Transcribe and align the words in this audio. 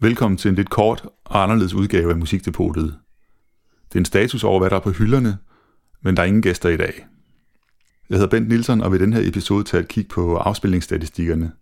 Velkommen 0.00 0.38
til 0.38 0.48
en 0.48 0.54
lidt 0.54 0.70
kort 0.70 1.08
og 1.24 1.42
anderledes 1.42 1.74
udgave 1.74 2.10
af 2.10 2.16
Musikdepotet. 2.16 2.98
Det 3.88 3.94
er 3.94 3.98
en 3.98 4.04
status 4.04 4.44
over, 4.44 4.58
hvad 4.58 4.70
der 4.70 4.76
er 4.76 4.80
på 4.80 4.90
hylderne, 4.90 5.38
men 6.02 6.16
der 6.16 6.22
er 6.22 6.26
ingen 6.26 6.42
gæster 6.42 6.68
i 6.68 6.76
dag. 6.76 7.06
Jeg 8.10 8.18
hedder 8.18 8.30
Bent 8.30 8.48
Nielsen, 8.48 8.80
og 8.80 8.92
vil 8.92 9.00
den 9.00 9.12
her 9.12 9.28
episode 9.28 9.64
tage 9.64 9.82
et 9.82 9.88
kig 9.88 10.08
på 10.08 10.36
afspilningsstatistikkerne. 10.36 11.52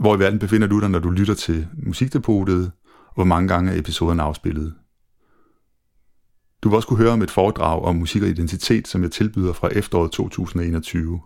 Hvor 0.00 0.16
i 0.16 0.18
verden 0.18 0.38
befinder 0.38 0.66
du 0.66 0.80
dig, 0.80 0.90
når 0.90 0.98
du 0.98 1.10
lytter 1.10 1.34
til 1.34 1.68
Musikdepotet, 1.82 2.72
og 3.06 3.14
hvor 3.14 3.24
mange 3.24 3.48
gange 3.48 3.72
er 3.72 3.78
episoden 3.78 4.20
afspillet. 4.20 4.74
Du 6.62 6.68
vil 6.68 6.76
også 6.76 6.88
kunne 6.88 7.02
høre 7.02 7.12
om 7.12 7.22
et 7.22 7.30
foredrag 7.30 7.82
om 7.82 7.96
musik 7.96 8.22
og 8.22 8.28
identitet, 8.28 8.88
som 8.88 9.02
jeg 9.02 9.10
tilbyder 9.10 9.52
fra 9.52 9.68
efteråret 9.68 10.12
2021. 10.12 11.20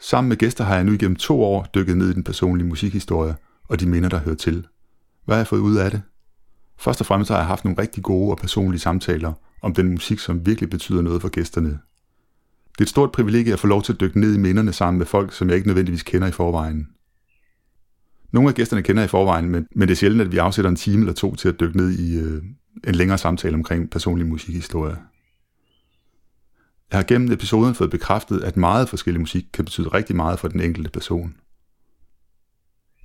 Sammen 0.00 0.28
med 0.28 0.36
gæster 0.36 0.64
har 0.64 0.74
jeg 0.74 0.84
nu 0.84 0.92
igennem 0.92 1.16
to 1.16 1.42
år 1.42 1.66
dykket 1.74 1.96
ned 1.96 2.10
i 2.10 2.14
den 2.14 2.24
personlige 2.24 2.68
musikhistorie– 2.68 3.36
og 3.68 3.80
de 3.80 3.88
minder, 3.88 4.08
der 4.08 4.18
hører 4.18 4.36
til. 4.36 4.66
Hvad 5.24 5.36
har 5.36 5.40
jeg 5.40 5.46
fået 5.46 5.60
ud 5.60 5.76
af 5.76 5.90
det? 5.90 6.02
Først 6.78 7.00
og 7.00 7.06
fremmest 7.06 7.30
har 7.30 7.38
jeg 7.38 7.46
haft 7.46 7.64
nogle 7.64 7.82
rigtig 7.82 8.02
gode 8.02 8.30
og 8.30 8.38
personlige 8.38 8.80
samtaler 8.80 9.32
om 9.62 9.74
den 9.74 9.90
musik, 9.90 10.18
som 10.18 10.46
virkelig 10.46 10.70
betyder 10.70 11.02
noget 11.02 11.22
for 11.22 11.28
gæsterne. 11.28 11.68
Det 12.72 12.80
er 12.80 12.82
et 12.82 12.88
stort 12.88 13.12
privilegie 13.12 13.52
at 13.52 13.60
få 13.60 13.66
lov 13.66 13.82
til 13.82 13.92
at 13.92 14.00
dykke 14.00 14.20
ned 14.20 14.34
i 14.34 14.38
minderne 14.38 14.72
sammen 14.72 14.98
med 14.98 15.06
folk, 15.06 15.32
som 15.32 15.48
jeg 15.48 15.56
ikke 15.56 15.68
nødvendigvis 15.68 16.02
kender 16.02 16.28
i 16.28 16.32
forvejen. 16.32 16.88
Nogle 18.32 18.48
af 18.48 18.54
gæsterne 18.54 18.82
kender 18.82 19.02
jeg 19.02 19.08
i 19.08 19.10
forvejen, 19.10 19.50
men, 19.50 19.66
men 19.74 19.88
det 19.88 19.94
er 19.94 19.96
sjældent, 19.96 20.22
at 20.22 20.32
vi 20.32 20.38
afsætter 20.38 20.70
en 20.70 20.76
time 20.76 21.02
eller 21.02 21.14
to 21.14 21.34
til 21.34 21.48
at 21.48 21.60
dykke 21.60 21.76
ned 21.76 21.90
i 21.90 22.18
øh, 22.18 22.42
en 22.86 22.94
længere 22.94 23.18
samtale 23.18 23.54
omkring 23.54 23.90
personlig 23.90 24.26
musikhistorie. 24.26 24.96
Jeg 26.90 26.98
har 26.98 27.04
gennem 27.04 27.32
episoden 27.32 27.74
fået 27.74 27.90
bekræftet, 27.90 28.40
at 28.40 28.56
meget 28.56 28.88
forskellig 28.88 29.20
musik 29.20 29.44
kan 29.52 29.64
betyde 29.64 29.88
rigtig 29.88 30.16
meget 30.16 30.38
for 30.38 30.48
den 30.48 30.60
enkelte 30.60 30.90
person. 30.90 31.34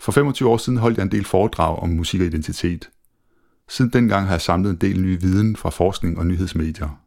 For 0.03 0.11
25 0.11 0.49
år 0.49 0.57
siden 0.57 0.79
holdt 0.79 0.97
jeg 0.97 1.03
en 1.03 1.11
del 1.11 1.25
foredrag 1.25 1.79
om 1.79 1.89
musik 1.89 2.21
og 2.21 2.27
identitet. 2.27 2.89
Siden 3.69 3.93
dengang 3.93 4.25
har 4.25 4.33
jeg 4.33 4.41
samlet 4.41 4.69
en 4.69 4.75
del 4.75 5.01
ny 5.01 5.19
viden 5.19 5.55
fra 5.55 5.69
forskning 5.69 6.17
og 6.17 6.27
nyhedsmedier. 6.27 6.99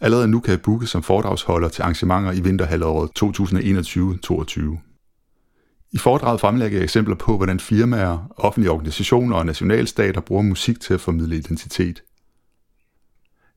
Allerede 0.00 0.28
nu 0.28 0.40
kan 0.40 0.50
jeg 0.50 0.62
booke 0.62 0.86
som 0.86 1.02
foredragsholder 1.02 1.68
til 1.68 1.82
arrangementer 1.82 2.32
i 2.32 2.40
vinterhalvåret 2.40 3.10
2021-22. 3.22 5.88
I 5.92 5.98
foredraget 5.98 6.40
fremlægger 6.40 6.78
jeg 6.78 6.84
eksempler 6.84 7.16
på, 7.16 7.36
hvordan 7.36 7.60
firmaer, 7.60 8.32
offentlige 8.36 8.70
organisationer 8.70 9.36
og 9.36 9.46
nationalstater 9.46 10.20
bruger 10.20 10.42
musik 10.42 10.80
til 10.80 10.94
at 10.94 11.00
formidle 11.00 11.36
identitet. 11.36 12.02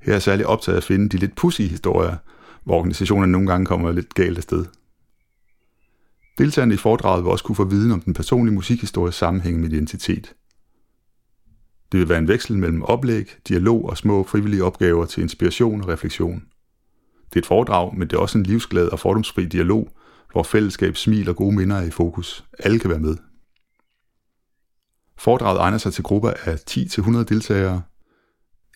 Her 0.02 0.12
er 0.12 0.16
jeg 0.16 0.22
særligt 0.22 0.48
optaget 0.48 0.78
at 0.78 0.84
finde 0.84 1.10
de 1.10 1.18
lidt 1.18 1.36
pussy 1.36 1.62
historier, 1.62 2.16
hvor 2.64 2.78
organisationerne 2.78 3.32
nogle 3.32 3.48
gange 3.48 3.66
kommer 3.66 3.92
lidt 3.92 4.14
galt 4.14 4.38
afsted. 4.38 4.66
Deltagerne 6.38 6.74
i 6.74 6.78
foredraget 6.78 7.24
vil 7.24 7.32
også 7.32 7.44
kunne 7.44 7.56
få 7.56 7.64
viden 7.64 7.92
om 7.92 8.02
den 8.02 8.14
personlige 8.14 8.56
musikhistorie 8.56 9.12
sammenhæng 9.12 9.60
med 9.60 9.70
identitet. 9.70 10.34
Det 11.92 12.00
vil 12.00 12.10
være 12.10 12.20
en 12.20 12.28
veksel 12.28 12.58
mellem 12.58 12.84
oplæg, 12.84 13.26
dialog 13.48 13.90
og 13.90 13.98
små 13.98 14.24
frivillige 14.24 14.64
opgaver 14.64 15.06
til 15.06 15.24
inspiration 15.24 15.82
og 15.82 15.88
refleksion. 15.88 16.44
Det 17.30 17.36
er 17.36 17.40
et 17.40 17.46
foredrag, 17.46 17.96
men 17.98 18.08
det 18.08 18.16
er 18.16 18.20
også 18.20 18.38
en 18.38 18.44
livsglad 18.44 18.88
og 18.88 19.00
fordomsfri 19.00 19.46
dialog, 19.46 19.90
hvor 20.32 20.44
fællesskab, 20.44 20.98
smil 20.98 21.30
og 21.30 21.36
gode 21.36 21.56
minder 21.56 21.76
er 21.76 21.86
i 21.86 21.92
fokus. 21.92 22.46
Alle 22.60 22.80
kan 22.80 22.90
være 22.90 23.00
med. 23.00 23.18
Foredraget 25.18 25.60
egner 25.60 25.78
sig 25.78 25.94
til 25.94 26.04
grupper 26.04 26.30
af 26.30 26.60
10-100 26.70 27.24
deltagere. 27.24 27.82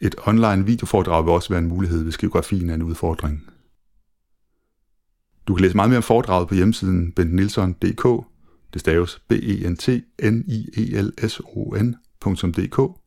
Et 0.02 0.16
online 0.26 0.66
videoforedrag 0.66 1.26
vil 1.26 1.34
også 1.34 1.50
være 1.50 1.60
en 1.60 1.68
mulighed, 1.68 2.04
hvis 2.04 2.18
geografien 2.18 2.70
er 2.70 2.73
en 2.73 2.84
udfordring. 2.84 3.50
Du 5.50 5.55
kan 5.55 5.61
læse 5.61 5.75
meget 5.75 5.89
mere 5.89 5.97
om 5.97 6.03
foredraget 6.03 6.47
på 6.47 6.55
hjemmesiden 6.55 7.11
bentnilsson.dk. 7.11 8.25
Det 8.73 8.81
staves 8.81 9.22
b 9.28 9.31
e 9.31 9.69
n 9.69 9.75
t 9.75 9.89
n 10.23 10.44
i 10.47 10.69
e 10.78 11.02
l 11.02 11.14
s 11.30 11.42
o 11.45 11.75
n.dk 11.81 13.00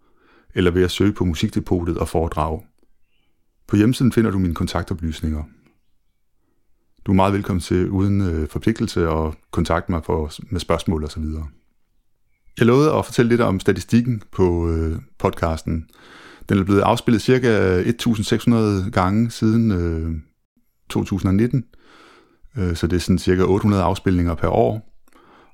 eller 0.54 0.70
ved 0.70 0.82
at 0.82 0.90
søge 0.90 1.12
på 1.12 1.24
Musikdepotet 1.24 1.98
og 1.98 2.08
foredrag. 2.08 2.62
På 3.66 3.76
hjemmesiden 3.76 4.12
finder 4.12 4.30
du 4.30 4.38
mine 4.38 4.54
kontaktoplysninger. 4.54 5.42
Du 7.06 7.12
er 7.12 7.16
meget 7.16 7.34
velkommen 7.34 7.60
til 7.60 7.90
uden 7.90 8.20
øh, 8.20 8.48
forpligtelse 8.48 9.08
at 9.08 9.34
kontakte 9.50 9.92
mig 9.92 10.04
for, 10.04 10.32
med 10.50 10.60
spørgsmål 10.60 11.04
osv. 11.04 11.24
Jeg 12.58 12.66
lovede 12.66 12.92
at 12.92 13.04
fortælle 13.04 13.28
lidt 13.28 13.40
om 13.40 13.60
statistikken 13.60 14.22
på 14.32 14.70
øh, 14.70 14.98
podcasten. 15.18 15.88
Den 16.48 16.58
er 16.58 16.64
blevet 16.64 16.80
afspillet 16.80 17.22
ca. 17.22 17.36
1600 17.36 18.90
gange 18.90 19.30
siden 19.30 19.70
øh, 19.70 20.20
2019, 20.88 21.64
Øh, 22.58 22.76
så 22.76 22.86
det 22.86 22.96
er 22.96 23.00
sådan 23.00 23.18
cirka 23.18 23.42
800 23.42 23.82
afspilninger 23.82 24.34
per 24.34 24.48
år. 24.48 24.88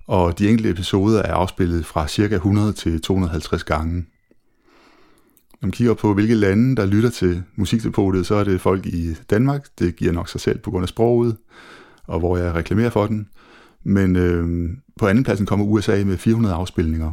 Og 0.06 0.38
de 0.38 0.48
enkelte 0.48 0.70
episoder 0.70 1.22
er 1.22 1.34
afspillet 1.34 1.86
fra 1.86 2.08
cirka 2.08 2.34
100 2.34 2.72
til 2.72 3.00
250 3.00 3.64
gange. 3.64 3.94
Når 5.60 5.66
man 5.66 5.70
kigger 5.70 5.94
på, 5.94 6.14
hvilke 6.14 6.34
lande, 6.34 6.76
der 6.76 6.86
lytter 6.86 7.10
til 7.10 7.42
musikdepotet, 7.56 8.26
så 8.26 8.34
er 8.34 8.44
det 8.44 8.60
folk 8.60 8.86
i 8.86 9.14
Danmark. 9.30 9.66
Det 9.78 9.96
giver 9.96 10.12
nok 10.12 10.28
sig 10.28 10.40
selv 10.40 10.58
på 10.58 10.70
grund 10.70 10.82
af 10.82 10.88
sproget, 10.88 11.36
og 12.06 12.18
hvor 12.18 12.36
jeg 12.36 12.54
reklamerer 12.54 12.90
for 12.90 13.06
den. 13.06 13.28
Men 13.84 14.16
øh, 14.16 14.70
på 14.98 15.06
andenpladsen 15.06 15.46
kommer 15.46 15.66
USA 15.66 16.04
med 16.04 16.16
400 16.16 16.54
afspilninger. 16.54 17.12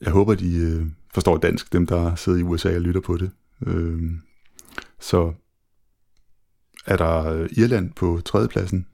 Jeg 0.00 0.12
håber, 0.12 0.34
de 0.34 0.56
øh, 0.56 0.86
forstår 1.14 1.36
dansk, 1.36 1.72
dem 1.72 1.86
der 1.86 2.14
sidder 2.14 2.38
i 2.38 2.42
USA 2.42 2.74
og 2.74 2.80
lytter 2.80 3.00
på 3.00 3.16
det. 3.16 3.30
Øh, 3.66 4.00
så 5.00 5.32
er 6.86 6.96
der 6.96 7.32
øh, 7.32 7.48
Irland 7.52 7.92
på 7.92 8.20
tredjepladsen. 8.24 8.86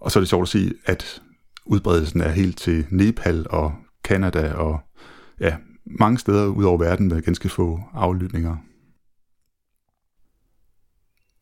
Og 0.00 0.10
så 0.10 0.18
er 0.18 0.20
det 0.20 0.28
sjovt 0.28 0.42
at 0.42 0.48
sige, 0.48 0.74
at 0.84 1.22
udbredelsen 1.64 2.20
er 2.20 2.28
helt 2.28 2.58
til 2.58 2.86
Nepal 2.90 3.46
og 3.50 3.74
Kanada 4.04 4.52
og 4.52 4.80
ja, 5.40 5.56
mange 5.84 6.18
steder 6.18 6.46
ud 6.46 6.64
over 6.64 6.78
verden 6.78 7.08
med 7.08 7.22
ganske 7.22 7.48
få 7.48 7.80
aflytninger. 7.94 8.56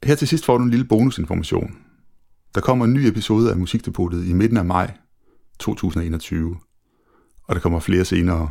Her 0.05 0.15
til 0.15 0.29
sidst 0.29 0.45
får 0.45 0.59
du 0.59 0.65
en 0.65 0.71
lille 0.71 0.85
bonusinformation. 0.85 1.77
Der 2.55 2.61
kommer 2.61 2.85
en 2.85 2.93
ny 2.93 2.99
episode 2.99 3.51
af 3.51 3.57
Musikdepotet 3.57 4.27
i 4.27 4.33
midten 4.33 4.57
af 4.57 4.65
maj 4.65 4.93
2021, 5.59 6.57
og 7.45 7.55
der 7.55 7.61
kommer 7.61 7.81
flere 7.81 8.05
senere. 8.05 8.51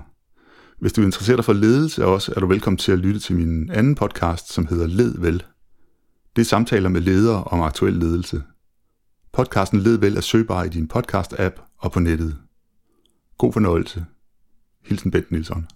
Hvis 0.80 0.94
du 0.94 1.02
er 1.02 1.06
interesseret 1.06 1.46
for 1.46 1.54
ledelse 1.54 2.06
også, 2.06 2.34
er 2.36 2.40
du 2.40 2.48
velkommen 2.48 2.78
til 2.78 2.92
at 2.92 3.00
lytte 3.00 3.20
til 3.20 3.36
min 3.36 3.72
anden 3.72 3.96
podcast, 3.96 4.54
som 4.54 4.68
hedder 4.68 4.88
Led 4.88 5.18
Vel. 5.18 5.44
Det 6.36 6.42
er 6.42 6.46
samtaler 6.46 6.90
med 6.90 7.02
ledere 7.02 7.44
om 7.44 7.62
aktuel 7.62 7.94
ledelse. 7.94 8.44
Podcasten 9.32 9.80
Led 9.80 9.98
Vel 9.98 10.18
er 10.18 10.22
søgbar 10.22 10.64
i 10.64 10.70
din 10.70 10.88
podcast-app 10.88 11.62
og 11.78 11.92
på 11.92 12.00
nettet. 12.00 12.38
God 13.38 13.54
fornøjelse. 13.54 14.06
Hilsen 14.86 15.12
Bent 15.12 15.32
Nielsen. 15.32 15.68